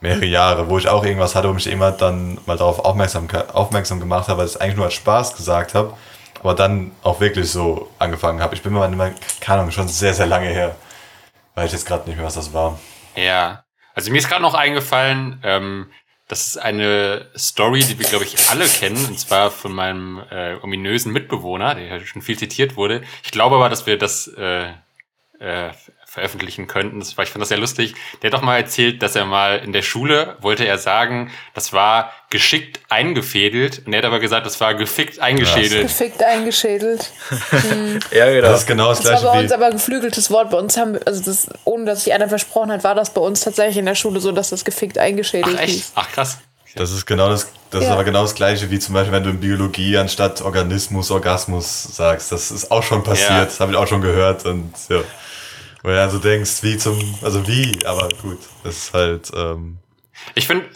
[0.00, 3.98] Mehrere Jahre, wo ich auch irgendwas hatte, wo mich jemand dann mal darauf aufmerksam, aufmerksam
[3.98, 5.92] gemacht hat, weil ich es eigentlich nur als Spaß gesagt habe,
[6.40, 8.54] aber dann auch wirklich so angefangen habe.
[8.54, 10.76] Ich bin mir mal keine Ahnung, schon sehr, sehr lange her.
[11.56, 12.78] Weiß ich jetzt gerade nicht mehr, was das war.
[13.16, 13.64] Ja.
[13.94, 15.88] Also mir ist gerade noch eingefallen, ähm,
[16.28, 20.56] das ist eine Story, die wir, glaube ich, alle kennen, und zwar von meinem äh,
[20.62, 23.02] ominösen Mitbewohner, der ja schon viel zitiert wurde.
[23.24, 24.68] Ich glaube aber, dass wir das äh,
[25.40, 25.70] äh,
[26.10, 27.00] veröffentlichen könnten.
[27.00, 27.94] Das war, ich fand das sehr lustig.
[28.22, 31.74] Der hat doch mal erzählt, dass er mal in der Schule wollte er sagen, das
[31.74, 33.82] war geschickt eingefädelt.
[33.84, 35.82] Und er hat aber gesagt, das war gefickt eingeschädelt.
[35.82, 37.10] Gefickt eingeschädelt.
[38.10, 38.48] Ja, genau.
[38.48, 40.50] Das ist genau das, Das war gleiche bei uns aber ein geflügeltes Wort.
[40.50, 43.20] Bei uns haben wir, also das, ohne dass sich einer versprochen hat, war das bei
[43.20, 45.74] uns tatsächlich in der Schule so, dass das gefickt eingeschädelt Ach echt?
[45.74, 45.92] hieß.
[45.94, 46.38] Ach krass.
[46.74, 47.94] Das ist genau das, das ist Ja.
[47.94, 52.30] aber genau das gleiche wie zum Beispiel, wenn du in Biologie anstatt Organismus Orgasmus sagst.
[52.32, 53.44] Das ist auch schon passiert, Ja.
[53.44, 55.00] das habe ich auch schon gehört und ja.
[55.82, 59.78] Wo du dann so denkst, wie zum, also wie, aber gut, das ist halt, ähm,
[60.34, 60.66] Ich finde,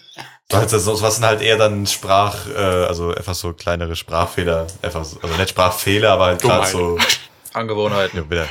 [0.50, 5.04] so das, was sind halt eher dann Sprach, äh, also einfach so kleinere Sprachfehler, einfach
[5.04, 6.98] so, also nicht Sprachfehler, aber halt gerade so,
[7.52, 8.18] Angewohnheiten.
[8.18, 8.46] ja, wieder.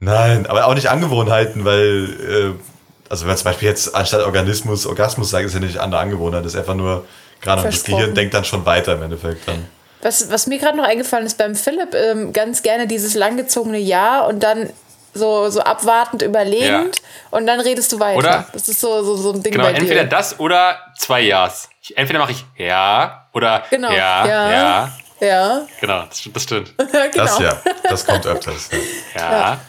[0.00, 4.86] Nein, aber auch nicht Angewohnheiten, weil, äh, also wenn man zum Beispiel jetzt anstatt Organismus
[4.86, 7.04] Orgasmus sagt, ist ja nicht andere Angewohnheit, das ist einfach nur,
[7.40, 7.84] gerade das.
[7.84, 9.66] Gehirn denkt dann schon weiter im Endeffekt dann.
[10.02, 14.24] Was, was mir gerade noch eingefallen ist beim Philipp, ähm, ganz gerne dieses langgezogene Ja
[14.24, 14.70] und dann
[15.14, 17.00] so, so abwartend überlegend
[17.30, 18.18] und dann redest du weiter.
[18.18, 18.46] Oder?
[18.52, 20.08] Das ist so, so, so ein Ding genau, bei entweder dir.
[20.10, 21.68] das oder zwei Ja's.
[21.82, 24.50] Ich, entweder mache ich ja oder Genau, ja, ja.
[24.52, 24.92] ja.
[25.22, 26.74] Ja, Genau, das, stimmt- das stimmt.
[26.78, 27.10] genau.
[27.12, 28.70] Das ja, das kommt öfters.
[29.14, 29.60] Ja.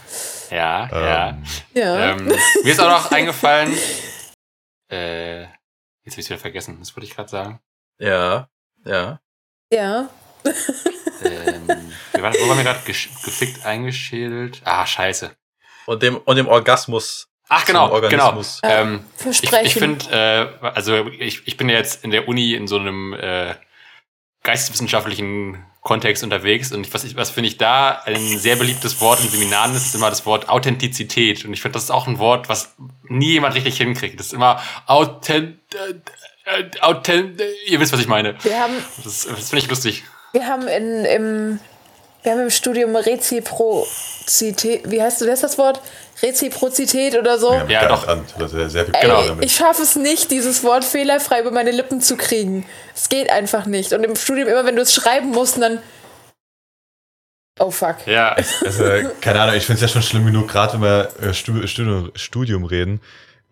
[0.50, 1.29] Ja, ja, ja.
[1.29, 1.43] Ähm,
[1.74, 2.10] Ja.
[2.12, 3.74] Ähm, mir ist auch noch eingefallen,
[4.91, 7.60] äh, jetzt habe ich wieder vergessen, das wollte ich gerade sagen.
[8.00, 8.48] Ja,
[8.86, 9.19] ja.
[9.74, 10.10] ja.
[11.24, 11.67] Ähm,
[12.13, 14.61] wir waren, wo waren wir gerade gefickt eingeschädelt?
[14.65, 15.31] Ah, scheiße.
[15.85, 17.27] Und dem, und dem Orgasmus.
[17.50, 18.41] Ach, genau, genau.
[18.63, 19.65] Ähm, ich Versprechen.
[19.65, 20.05] ich finde,
[20.61, 23.55] äh, also ich, ich bin ja jetzt in der Uni in so einem äh,
[24.44, 29.20] geisteswissenschaftlichen Kontext unterwegs und ich, was, ich, was finde ich da ein sehr beliebtes Wort
[29.20, 32.20] in Seminaren ist, ist immer das Wort Authentizität und ich finde, das ist auch ein
[32.20, 34.20] Wort, was nie jemand richtig hinkriegt.
[34.20, 35.59] Das ist immer Authent...
[35.74, 37.41] Äh, Authent...
[37.67, 38.35] Ihr wisst, was ich meine.
[38.44, 40.03] wir haben, Das, das finde ich lustig.
[40.33, 41.59] wir haben in, im,
[42.24, 45.81] wir haben im Studium Reziprozität, wie heißt, wie heißt das Wort?
[46.22, 47.53] Reziprozität oder so.
[47.53, 48.07] ja, Ja, doch.
[48.07, 49.24] An, sehr, sehr viel Ey, Genau.
[49.24, 49.44] damit.
[49.46, 52.66] ich schaffe es nicht, dieses Wort fehlerfrei über meine Lippen zu kriegen.
[52.96, 53.92] Es geht einfach nicht.
[53.94, 55.79] Und im Studium immer, wenn du es schreiben musst, dann.
[57.60, 58.05] Oh fuck.
[58.05, 58.84] Ja, Also,
[59.20, 62.12] keine Ahnung, ich finde es ja schon schlimm genug, gerade wenn wir äh, Stu Studium,
[62.16, 63.01] Studium reden.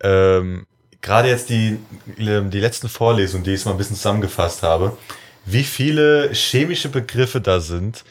[0.02, 0.66] Ähm,
[1.02, 1.78] gerade jetzt die,
[2.18, 4.96] ähm, die letzten Vorlesungen, die ich mal ein bisschen zusammengefasst habe,
[5.44, 8.04] wie viele chemische Begriffe da sind,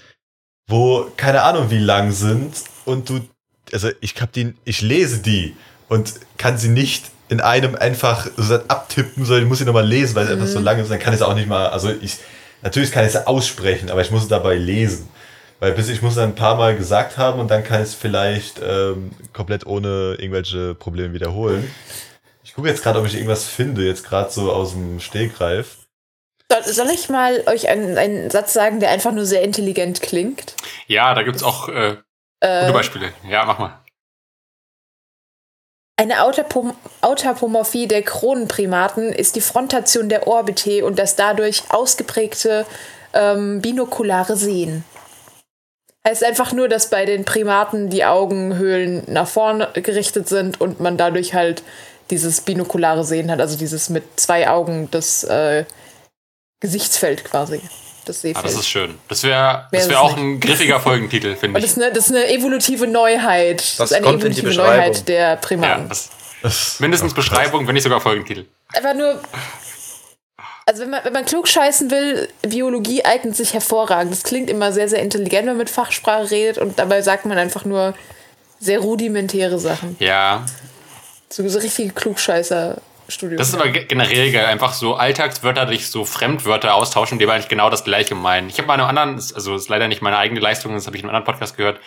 [0.69, 2.53] wo keine Ahnung wie lang sind
[2.85, 3.19] und du,
[3.73, 5.55] also ich hab die, ich lese die
[5.89, 10.15] und kann sie nicht in einem einfach so abtippen, sondern ich muss sie nochmal lesen,
[10.15, 12.17] weil es einfach so lang ist, dann kann ich es auch nicht mal, also ich,
[12.61, 15.09] natürlich kann ich es aussprechen, aber ich muss es dabei lesen.
[15.59, 17.93] Weil bis ich muss es ein paar Mal gesagt haben und dann kann ich es
[17.93, 21.69] vielleicht ähm, komplett ohne irgendwelche Probleme wiederholen.
[22.43, 25.77] Ich gucke jetzt gerade, ob ich irgendwas finde, jetzt gerade so aus dem Stegreif.
[26.63, 30.55] Soll, soll ich mal euch einen, einen Satz sagen, der einfach nur sehr intelligent klingt?
[30.87, 32.03] ja, da gibt's auch äh, gute
[32.41, 33.13] Äh, Beispiele.
[33.27, 33.79] Ja, mach mal.
[35.97, 42.65] eine Autapom Autapomorphie der Kronenprimaten ist die Frontation der Orbite und das dadurch ausgeprägte
[43.13, 44.83] ähm, binokulare Sehen.
[46.07, 50.95] Heißt einfach nur, dass bei den Primaten die Augenhöhlen nach vorne gerichtet sind und man
[50.95, 51.63] dadurch halt
[52.09, 55.65] dieses binokulare Sehen hat, also dieses mit zwei Augen das äh,
[56.59, 57.61] Gesichtsfeld quasi,
[58.05, 58.45] das Ah, Sehfeld.
[58.45, 58.97] das ist schön.
[59.07, 61.65] Das wäre das wär auch ein griffiger Folgentitel, finde ich.
[61.65, 63.59] das ist, eine, das ist eine evolutive Neuheit.
[63.61, 64.75] Das, Das ist eine kommt in die evolutive Beschreibung.
[64.87, 65.89] Neuheit der Ja, Primaten.
[65.89, 66.09] das,
[66.41, 67.13] Das- mindestens.
[67.13, 68.45] Beschreibung, wenn nicht sogar Folgentitel.
[68.73, 69.21] Einfach nur.
[70.65, 74.11] Also wenn man, wenn man klug scheißen will, Biologie eignet sich hervorragend.
[74.13, 77.37] Das klingt immer sehr, sehr intelligent, wenn man mit Fachsprache redet und dabei sagt man
[77.39, 77.95] einfach nur
[78.59, 79.95] sehr rudimentäre Sachen.
[79.99, 80.45] Ja,
[81.29, 81.91] So, so richtige
[83.09, 83.37] Klugscheißer-Studium.
[83.37, 84.45] das ist aber ge- generell geil.
[84.45, 88.49] Einfach so Alltagswörter durch so Fremdwörter austauschen, die aber eigentlich genau das Gleiche meinen.
[88.49, 91.03] Ich habe bei einem anderen, also ist leider nicht meine eigene Leistung, das habe ich
[91.03, 91.79] in einem anderen Podcast gehört,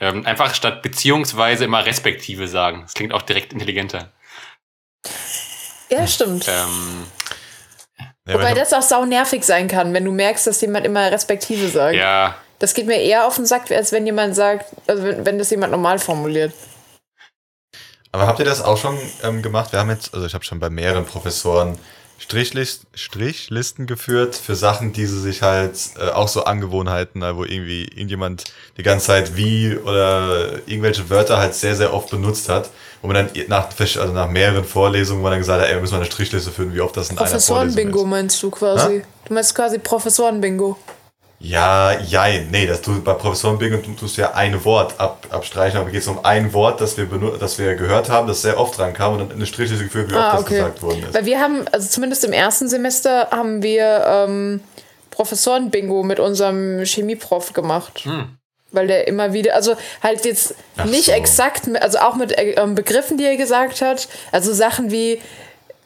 [0.00, 2.82] ähm, einfach statt beziehungsweise immer respektive sagen.
[2.82, 4.10] Das klingt auch direkt intelligenter.
[5.90, 6.46] ja, stimmt.
[6.48, 7.04] Ähm,
[8.26, 11.68] Ja, Wobei das auch sau nervig sein kann, wenn du merkst, dass jemand immer respektive
[11.68, 11.94] sagt.
[11.94, 15.38] ja, Das geht mir eher auf den Sack, als wenn jemand sagt, also wenn, wenn
[15.38, 16.52] das jemand normal formuliert.
[18.14, 19.72] Aber habt ihr das auch schon ähm, gemacht?
[19.72, 21.76] Wir haben jetzt, also ich habe schon bei mehreren Professoren
[22.16, 27.42] Strichlist, Strichlisten geführt für Sachen, die sie sich halt äh, auch so Angewohnheiten, äh, wo
[27.42, 28.44] irgendwie irgendjemand
[28.76, 32.70] die ganze Zeit wie oder irgendwelche Wörter halt sehr, sehr oft benutzt hat,
[33.02, 35.80] wo man dann nach, also nach mehreren Vorlesungen, wo man dann gesagt hat, ey, wir
[35.80, 38.10] müssen mal eine Strichliste führen, wie oft das in einer Vorlesung Professoren-Bingo ist.
[38.10, 39.00] meinst du quasi.
[39.00, 39.06] Ha?
[39.24, 40.78] Du meinst quasi Professoren-Bingo.
[41.40, 42.48] Ja, jein.
[42.50, 46.00] Nee, das du bei Professoren Bingo du tust ja ein Wort ab, abstreichen, aber geht
[46.00, 47.06] es um ein Wort, das wir,
[47.38, 50.14] das wir gehört haben, das sehr oft dran kam und dann eine Strichliste geführt, wie
[50.14, 50.54] oft Ah, das okay.
[50.54, 51.14] gesagt worden ist.
[51.14, 54.60] Weil wir haben, also zumindest im ersten Semester, haben wir ähm,
[55.10, 58.06] Professoren-Bingo mit unserem Chemieprof gemacht.
[58.72, 61.12] Weil der immer wieder, also halt jetzt Ach nicht so.
[61.12, 64.08] exakt, also auch mit äh, ähm, Begriffen, die er gesagt hat.
[64.32, 65.20] Also Sachen wie,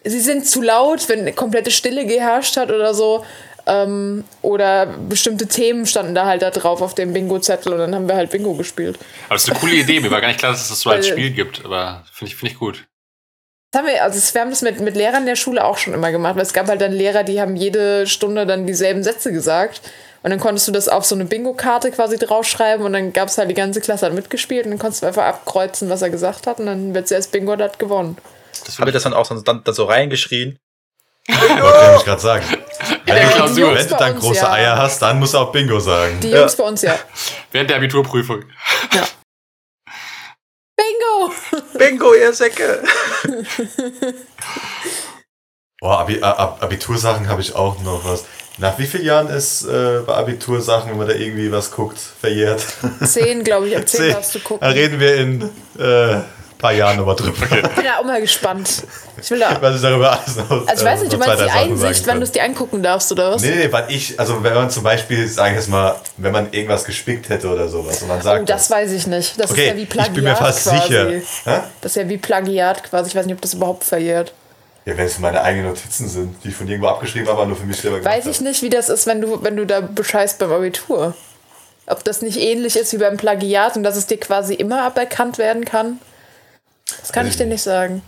[0.04, 3.24] sie sind zu laut, wenn komplette Stille geherrscht hat oder so.
[3.70, 8.08] Ähm, oder bestimmte Themen standen da halt da drauf auf dem Bingo-Zettel und dann haben
[8.08, 8.98] wir halt Bingo gespielt.
[9.26, 10.00] Aber das ist eine coole Idee.
[10.00, 11.64] Mir war gar nicht klar, dass es das so als Spiel gibt.
[11.66, 12.86] Aber finde ich, finde ich gut.
[13.70, 16.10] Das haben wir, also wir haben das mit, mit Lehrern der Schule auch schon immer
[16.10, 19.82] gemacht, weil es gab halt dann Lehrer, die haben jede Stunde dann dieselben Sätze gesagt.
[20.22, 23.38] Und dann konntest du das auf so eine Bingo-Karte quasi draufschreiben und dann gab es
[23.38, 26.46] halt die ganze Klasse hat mitgespielt und dann konntest du einfach abkreuzen, was er gesagt
[26.46, 28.16] hat und dann wird zuerst Bingo und hat gewonnen.
[28.64, 30.58] Das wird das dann auch so, dann, dann so reingeschrien.
[31.28, 32.44] Wollte ich gerade sagen.
[33.14, 33.70] Der Wenn, Klausur.
[33.70, 34.52] du, wenn dann uns, große ja.
[34.52, 36.18] Eier hast, dann musst du auch Bingo sagen.
[36.20, 36.40] Die Ja.
[36.40, 36.98] Jungs bei uns ja.
[37.52, 38.44] Während der Abiturprüfung.
[40.76, 41.32] Bingo!
[41.76, 42.82] Bingo, ihr Säcke!
[45.80, 48.24] Boah, Abi, Ab Abitursachen habe ich auch noch was.
[48.58, 52.64] Nach wie vielen Jahren ist äh, bei Abitursachen, wenn man da irgendwie was guckt, verjährt?
[53.04, 54.12] Zehn, glaube ich, ab zehn Zehn.
[54.12, 54.68] darfst du Da gucken.
[54.68, 55.42] reden wir in
[55.78, 56.20] äh,
[56.58, 57.44] paar Jahren nochmal drüber.
[57.44, 58.82] Ich bin da auch mal gespannt.
[59.20, 59.56] Ich will da.
[59.60, 62.06] Was ich darüber alles noch, Also ich äh, weiß nicht, du zwei, meinst die Einsicht,
[62.06, 63.42] wann du es dir angucken darfst, oder was?
[63.42, 66.52] Nee, nee, weil ich, also wenn man zum Beispiel, sage ich jetzt mal, wenn man
[66.52, 69.40] irgendwas gespickt hätte oder sowas und man sagt, Oh, das weiß ich nicht.
[69.40, 70.82] Das okay, ist ja wie Plagiat ich bin mir fast quasi.
[70.82, 71.10] sicher.
[71.44, 71.60] Hä?
[71.80, 73.08] Das ist ja wie Plagiat quasi.
[73.10, 74.32] Ich weiß nicht, ob das überhaupt verjährt.
[74.84, 77.56] Ja, wenn es meine eigenen Notizen sind, die ich von irgendwo abgeschrieben habe, aber nur
[77.56, 79.80] für mich selber gemacht Weiß ich nicht, wie das ist, wenn du, wenn du da
[79.82, 81.14] bescheißt beim Abitur.
[81.86, 85.38] Ob das nicht ähnlich ist wie beim Plagiat und dass es dir quasi immer aberkannt
[85.38, 85.98] werden kann.
[87.00, 88.02] Das kann ich dir ich nicht sagen.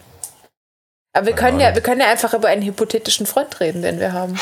[1.13, 4.13] Aber wir können, ja, wir können ja einfach über einen hypothetischen Freund reden, den wir
[4.13, 4.39] haben.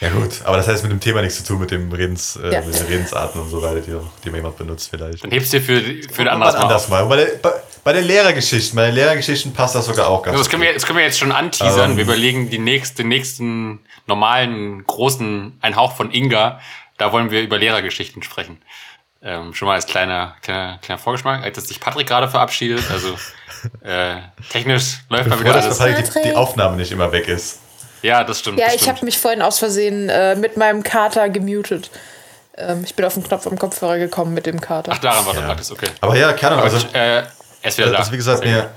[0.00, 2.36] Ja gut, aber das hat jetzt mit dem Thema nichts zu tun, mit dem Redens,
[2.36, 2.60] äh, Ja.
[2.60, 5.24] mit den Redensarten und so weiter, die, die man jemand benutzt vielleicht.
[5.24, 7.06] Dann hebst du dir für, für ein anderes Mal anders mal.
[7.06, 7.50] Bei, der, bei,
[7.82, 10.68] bei den Lehrergeschichten, bei den Lehrergeschichten passt das sogar auch ganz Also das, können wir,
[10.68, 10.76] gut.
[10.76, 11.92] das können wir jetzt schon anteasern.
[11.92, 11.96] Ähm.
[11.96, 16.60] wir überlegen die nächste, den nächsten normalen, großen, ein Hauch von Inga.
[16.98, 18.58] Da wollen wir über Lehrergeschichten sprechen.
[19.22, 22.84] Ähm, schon mal als kleiner, kleiner, kleiner Vorgeschmack, als sich Patrick gerade verabschiedet.
[22.90, 23.16] Also
[23.82, 24.16] äh,
[24.50, 25.96] technisch läuft mal Bevor wieder das alles.
[25.96, 26.36] Patrick die, die.
[26.36, 27.60] Aufnahme nicht immer weg ist.
[28.02, 28.58] Ja, das stimmt.
[28.58, 31.90] Ja, das ich habe mich vorhin aus Versehen äh, mit meinem Kater gemutet.
[32.56, 34.92] Ähm, ich bin auf den Knopf am Kopfhörer gekommen mit dem Kater.
[34.94, 35.54] Ach, daran war Ja.
[35.54, 35.88] das okay.
[36.00, 36.64] Aber ja, keine Ahnung.
[36.64, 37.28] Also, äh, er
[37.64, 37.98] ist wieder da.
[37.98, 38.70] also wie gesagt, mir.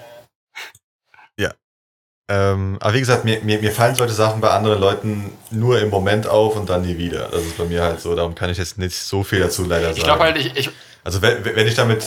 [2.32, 5.90] Ähm, aber wie gesagt, mir, mir, mir fallen solche Sachen bei anderen Leuten nur im
[5.90, 7.28] Moment auf und dann nie wieder.
[7.32, 8.16] Das ist bei mir halt so.
[8.16, 9.98] Darum kann ich jetzt nicht so viel dazu leider sagen.
[9.98, 10.70] Ich glaube halt, ich, ich.
[11.04, 12.04] Also wenn, wenn ich damit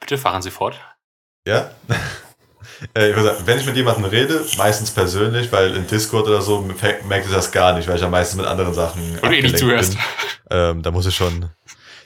[0.00, 0.80] Bitte fahren Sie fort.
[1.46, 1.70] Ja.
[2.94, 6.40] Äh, ich würde sagen, wenn ich mit jemandem rede, meistens persönlich, weil in Discord oder
[6.40, 9.18] so merkt ich das gar nicht, weil ich ja meistens mit anderen Sachen.
[9.20, 9.98] Du eh nicht bin.
[10.50, 11.50] Ähm, da muss ich schon.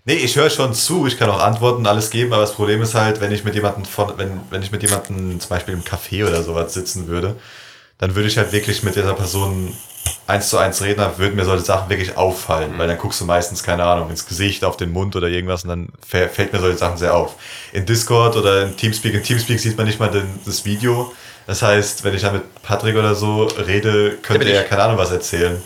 [0.06, 2.94] Nee, ich höre schon zu, ich kann auch Antworten alles geben, aber das Problem ist
[2.94, 6.26] halt, wenn ich mit jemandem von, wenn, wenn ich mit jemandem zum Beispiel im Café
[6.26, 7.36] oder sowas sitzen würde,
[7.98, 9.74] dann würde ich halt wirklich mit dieser Person
[10.26, 13.24] eins zu eins reden, dann würden mir solche Sachen wirklich auffallen, weil dann guckst du
[13.24, 16.60] meistens, keine Ahnung, ins Gesicht, auf den Mund oder irgendwas und dann fä- fällt mir
[16.60, 17.36] solche Sachen sehr auf.
[17.72, 21.12] In Discord oder in Teamspeak, in Teamspeak sieht man nicht mal den, das Video.
[21.46, 24.98] Das heißt, wenn ich da mit Patrick oder so rede, könnte er ja keine Ahnung
[24.98, 25.62] was erzählen.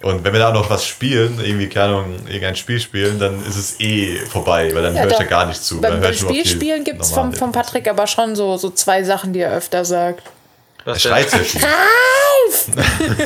[0.00, 3.56] Und wenn wir da noch was spielen, irgendwie, keine Ahnung, irgendein Spiel spielen, dann ist
[3.56, 5.80] es eh vorbei, weil dann Ja, höre ich da- gar nicht zu.
[5.80, 9.40] Beim, die Spielspielen gibt es vom, vom Patrick aber schon so, so zwei Sachen, die
[9.40, 10.22] er öfter sagt.
[10.84, 11.60] Er Was schreit sehr viel.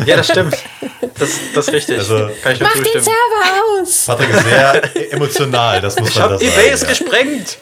[0.07, 0.57] Ja, das stimmt.
[1.19, 1.99] Das, das ist richtig.
[1.99, 2.85] Also- Kann ich Mach den.
[2.85, 4.05] Server aus!
[4.07, 6.61] Patrick ist sehr emotional, das muss Ich man das die sagen.
[6.71, 6.89] Base ja.
[6.91, 7.59] gesprengt.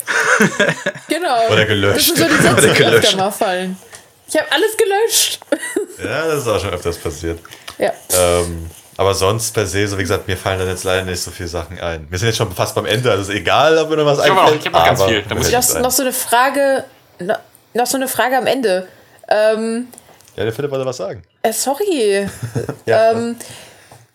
[1.08, 1.48] Genau.
[1.50, 2.10] Oder gelöscht.
[2.12, 3.16] Das sind so die Sätze, Oder die öfter gelöscht.
[3.16, 3.76] mal fallen.
[4.28, 5.40] Ich habe alles gelöscht.
[6.02, 7.38] Ja, das ist auch schon öfters passiert.
[7.78, 7.92] Ja.
[8.16, 8.70] Ähm,
[9.00, 11.48] aber sonst per se, so wie gesagt, mir fallen dann jetzt leider nicht so viele
[11.48, 12.06] Sachen ein.
[12.10, 14.30] Wir sind jetzt schon fast beim Ende, also ist egal, ob mir noch was Ich
[14.30, 14.60] einfällt.
[14.60, 16.84] ich hab noch ganz viel, da muss ich- Noch, noch so eine Frage.
[17.18, 17.38] Noch,
[17.72, 18.86] noch so eine Frage am Ende.
[19.28, 19.88] Ähm.
[20.36, 21.22] Ja, der Philipp wollte was sagen.
[21.42, 22.28] äh, sorry.
[22.86, 23.36] Ja, ähm,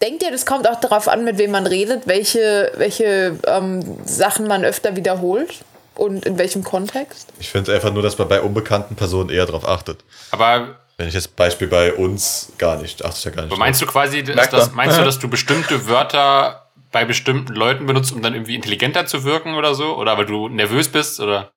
[0.04, 4.46] denkt ihr, das kommt auch darauf an, mit wem man redet, welche, welche ähm, Sachen
[4.48, 5.64] man öfter wiederholt
[5.96, 7.30] und in welchem Kontext?
[7.40, 10.04] ich finde einfach nur, dass man bei unbekannten Personen eher darauf achtet.
[10.30, 13.52] Aber Wenn ich jetzt Beispiel bei uns gar nicht, achte ich ja gar nicht.
[13.52, 18.14] Aber meinst du quasi, das, meinst du, dass du bestimmte Wörter bei bestimmten Leuten benutzt,
[18.14, 19.98] um dann irgendwie intelligenter zu wirken oder so?
[19.98, 21.20] Oder weil du nervös bist?
[21.20, 21.52] Oder?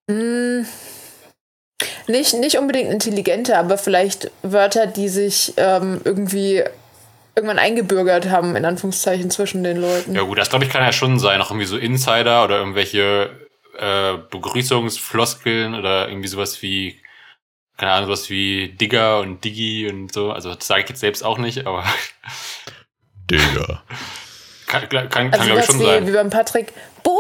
[2.09, 6.65] nicht, nicht unbedingt intelligente, aber vielleicht Wörter, die sich ähm, irgendwie
[7.37, 10.15] irgendwann eingebürgert haben, in Anführungszeichen, zwischen den Leuten.
[10.15, 11.41] Ja gut, das glaube ich kann ja schon sein.
[11.41, 13.31] Auch irgendwie so Insider oder irgendwelche
[13.79, 17.01] äh, Begrüßungsfloskeln oder irgendwie sowas wie,
[17.79, 20.33] keine Ahnung, sowas wie Digger und Diggi und so.
[20.33, 21.85] Also das sage ich jetzt selbst auch nicht, aber
[23.31, 23.83] Digga.
[24.67, 26.07] kann, kann, kann Also glaube ich schon wie, sein.
[26.07, 26.73] wie beim Patrick.
[27.03, 27.15] Boy!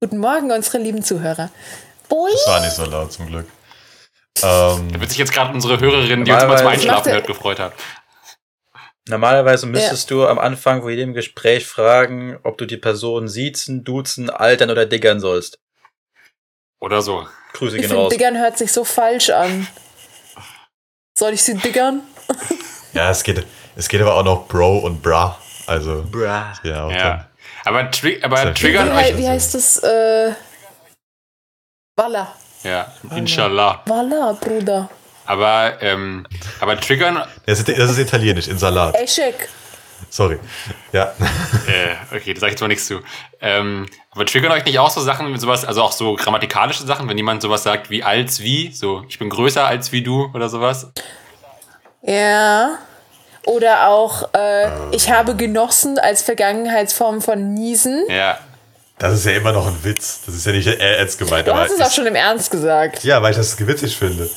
[0.00, 1.50] Guten Morgen, unsere lieben Zuhörer.
[2.08, 2.30] Boy!
[2.32, 3.46] Das war nicht so laut zum Glück.
[4.42, 7.58] Ähm, Da wird sich jetzt gerade unsere Hörerin, die uns immer zum Einschlafen hört, gefreut
[7.58, 7.74] haben.
[9.08, 14.28] Normalerweise müsstest du am Anfang vor jedem Gespräch fragen, ob du die Person siezen, duzen,
[14.28, 15.58] altern oder diggern sollst.
[16.80, 17.26] Oder so.
[17.58, 18.12] Grüße Ich gehen finde, raus.
[18.12, 19.66] Diggern hört sich so falsch an.
[21.18, 22.02] Soll ich sie diggern?
[22.92, 23.44] ja, es geht,
[23.76, 25.38] es geht aber auch noch Bro und Bra.
[25.66, 26.52] Also, Bra.
[26.62, 27.26] ja, Ja.
[27.64, 28.94] Aber, tri aber Wie, triggern euch.
[28.96, 29.78] hei- wie heißt das?
[29.82, 30.32] Äh,
[31.96, 32.32] Walla.
[32.62, 33.82] Ja, inshallah.
[33.86, 34.88] Walla, Bruder.
[35.24, 36.26] Aber, ähm,
[36.60, 38.94] aber triggern, Das ist, das ist italienisch, in Salat.
[38.94, 39.48] Eschek.
[40.10, 40.38] Sorry.
[40.92, 41.12] Ja.
[41.68, 43.00] äh, okay, da sag ich jetzt mal nichts zu.
[43.40, 47.08] Ähm, aber triggern euch nicht auch so Sachen wie sowas, also auch so grammatikalische Sachen,
[47.08, 50.48] wenn jemand sowas sagt wie als wie, so ich bin größer als wie du oder
[50.48, 50.90] sowas?
[52.02, 52.78] Ja.
[53.44, 58.04] Oder auch, äh, ich habe genossen als Vergangenheitsform von niesen.
[58.08, 58.38] Ja.
[58.98, 60.20] Das ist ja immer noch ein Witz.
[60.24, 61.46] Das ist ja nicht ernst gemeint.
[61.46, 63.04] Du hast es auch schon im Ernst gesagt.
[63.04, 64.28] Ja, weil ich das gewitzig finde.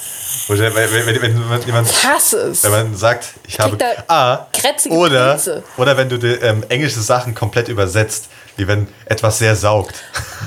[0.49, 2.63] Wenn, wenn, wenn, jemand, Ich hasse es.
[2.65, 4.47] wenn man sagt, ich habe A,
[4.89, 5.63] oder, Pilze.
[5.77, 8.25] oder wenn du die, ähm, englische Sachen komplett übersetzt,
[8.57, 9.95] wie wenn etwas sehr saugt.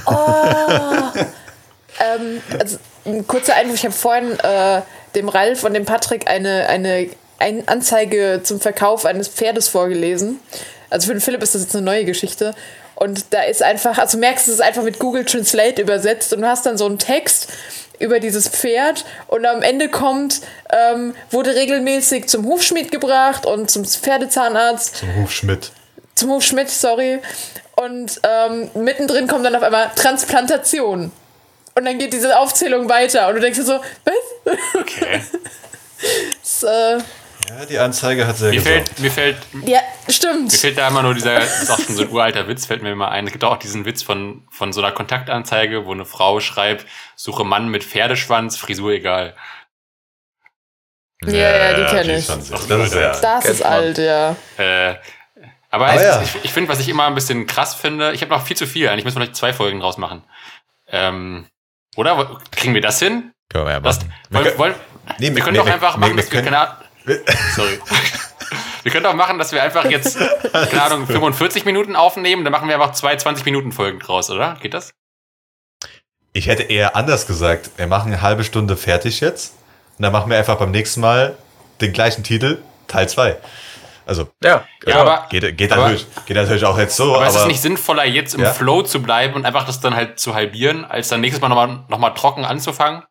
[2.59, 3.77] Also, ein kurzer Einwurf.
[3.77, 4.83] Ich habe vorhin äh,
[5.15, 10.41] dem Ralf und dem Patrick eine, eine, eine Anzeige zum Verkauf eines Pferdes vorgelesen.
[10.93, 12.55] Also für den Philipp ist das jetzt eine neue Geschichte.
[12.95, 16.43] Und da ist einfach, also du merkst, es ist einfach mit Google Translate übersetzt und
[16.43, 17.49] du hast dann so einen Text
[17.99, 23.85] über dieses Pferd und am Ende kommt, ähm, wurde regelmäßig zum Hufschmied gebracht und zum
[23.85, 25.73] Pferdezahnarzt Zum Hufschmidt.
[26.15, 27.21] zum Hufschmidt, sorry.
[27.77, 31.11] Und ähm, mittendrin kommt dann auf einmal Transplantation.
[31.75, 33.29] Und dann geht diese Aufzählung weiter.
[33.29, 34.55] Und du denkst dir so, was?
[34.79, 35.23] Okay.
[36.43, 36.99] Das, äh,
[37.49, 40.53] Ja, die Anzeige hat sehr Mir fällt, mir fällt, ja, mir stimmt.
[40.53, 42.93] fällt da immer nur dieser, das ist auch schon so ein uralter Witz, fällt mir
[42.93, 43.27] immer ein.
[43.27, 47.45] Es gibt auch diesen Witz von, von so einer Kontaktanzeige, wo eine Frau schreibt, suche
[47.45, 49.35] Mann mit Pferdeschwanz, Frisur egal.
[51.25, 52.45] Ja, ja, die kenn ist ich.
[52.45, 53.21] sehr- Das ist ja.
[53.21, 54.35] Das ist alt, ja.
[54.59, 54.97] Äh,
[55.71, 56.23] aber es, ja.
[56.23, 58.67] ich, ich finde, was ich immer ein bisschen krass finde, ich habe noch viel zu
[58.67, 58.89] viel.
[58.89, 60.23] Eigentlich müssen wir vielleicht zwei Folgen draus machen.
[60.89, 61.47] Ähm,
[61.97, 62.41] oder?
[62.51, 63.33] Kriegen wir das hin?
[63.51, 64.13] Können wir ja Das, machen.
[64.31, 64.75] Wir wollen, können- wollen,
[65.19, 66.69] Nee, wir wir- können nee, doch wir- einfach nee, machen, wir dass wir, können- keine
[66.69, 66.82] Ahnung,
[67.55, 67.79] sorry.
[68.83, 70.19] wir können doch machen, dass wir einfach jetzt,
[70.53, 74.57] keine Ahnung, 45 Minuten aufnehmen, dann machen wir einfach zwei 20 Minuten Folgen draus, oder?
[74.61, 74.93] Geht das?
[76.33, 77.71] Ich hätte eher anders gesagt.
[77.77, 79.55] Wir machen eine halbe Stunde fertig jetzt.
[79.99, 81.37] Und dann machen wir einfach beim nächsten Mal
[81.81, 83.37] den gleichen Titel, Teil 2.
[84.07, 87.11] Also, Ja, Ja, aber, geht, geht, aber- natürlich, geht natürlich auch jetzt so.
[87.15, 88.51] aber, Aber, ist es nicht sinnvoller, jetzt im Ja.
[88.53, 91.85] Flow zu bleiben und einfach das dann halt zu halbieren, als dann nächstes Mal nochmal
[91.89, 93.05] noch mal trocken anzufangen?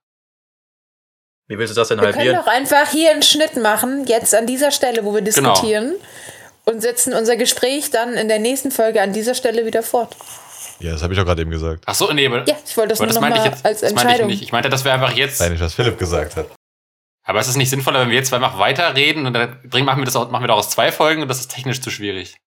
[1.51, 2.37] Wie willst du das denn Wir können halbieren?
[2.45, 5.51] doch einfach hier einen Schnitt machen, jetzt an dieser Stelle, wo wir Genau.
[5.53, 5.95] diskutieren.
[6.63, 10.15] Und setzen unser Gespräch dann in der nächsten Folge an dieser Stelle wieder fort.
[10.79, 11.83] ja, das habe ich auch gerade eben gesagt.
[11.87, 13.65] Ach so, nee, aber, Ja, ich wollte das aber nur das noch meinte ich jetzt
[13.65, 14.27] als das meinte ich Entscheidung.
[14.27, 14.41] nicht.
[14.43, 16.45] Ich meinte, dass wir einfach jetzt Sei nicht, was Philipp gesagt hat.
[17.23, 20.05] Aber ist es nicht sinnvoller, wenn wir jetzt einfach weiterreden und dann bringen, machen wir
[20.05, 22.37] das auch, machen wir daraus zwei Folgen und das ist technisch zu schwierig.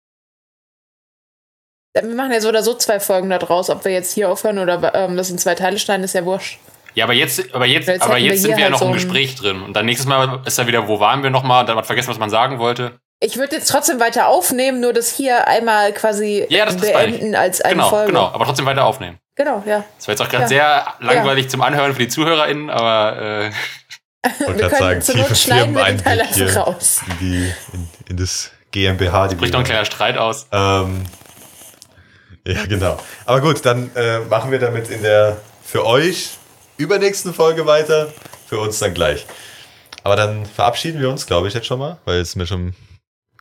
[1.93, 4.59] Wir machen ja so oder so zwei Folgen da draus, ob wir jetzt hier aufhören
[4.59, 6.59] oder ähm, das in zwei Teile schneiden, ist ja wurscht.
[6.95, 8.79] Ja, aber jetzt, aber jetzt, Jetzt aber hätten wir jetzt sind wir ja halt noch
[8.81, 9.63] so im Gespräch drin.
[9.63, 11.61] Und dann nächstes Mal ist ja wieder, wo waren wir nochmal?
[11.61, 12.93] Und dann hat man vergessen, was man sagen wollte.
[13.21, 17.35] Ich würde jetzt trotzdem weiter aufnehmen, nur das hier einmal quasi Ja, das- das beenden
[17.35, 18.07] als eine genau, Folge.
[18.13, 18.27] genau.
[18.27, 19.19] Aber trotzdem weiter aufnehmen.
[19.37, 19.85] Genau, ja.
[19.97, 20.49] Das war jetzt auch gerade Ja.
[20.49, 25.03] sehr langweilig zum Anhören für die ZuhörerInnen, aber äh, Ich wollte Wir gerade können sagen,
[25.03, 27.01] zur Not tiefe schneiden wir den Teil hier raus.
[27.09, 29.29] in, die, in, in das GmbH.
[29.29, 30.47] Die bricht noch ein kleiner Streit aus.
[30.53, 31.05] Ähm,
[32.47, 32.99] ja, genau.
[33.27, 36.31] Aber gut, dann äh, machen wir damit in der für euch
[36.77, 38.13] übernächsten Folge weiter.
[38.47, 39.27] Für uns dann gleich.
[40.03, 42.75] Aber dann verabschieden wir uns, glaube ich, jetzt schon mal, weil jetzt sind wir schon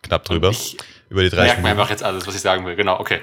[0.01, 0.49] knapp drüber.
[0.49, 0.77] Ich
[1.09, 1.79] über die 30 merke mir Minuten.
[1.81, 2.75] einfach jetzt alles, was ich sagen will.
[2.75, 3.19] Genau, okay.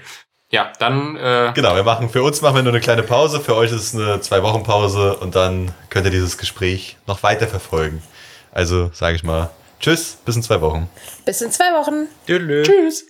[0.51, 3.55] Ja, dann äh, Genau, wir machen, für uns machen wir nur eine kleine Pause, für
[3.55, 7.47] euch ist es eine zwei Wochen Pause und dann könnt ihr dieses Gespräch noch weiter
[7.47, 8.03] verfolgen.
[8.51, 10.91] Also sage ich mal, tschüss, bis in zwei Wochen.
[11.25, 12.09] Bis in zwei Wochen.
[12.27, 12.67] Tschüss.
[12.67, 13.05] tschüss.